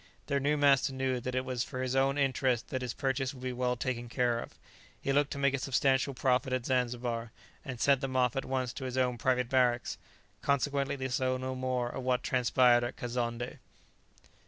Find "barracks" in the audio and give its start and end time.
9.47-9.99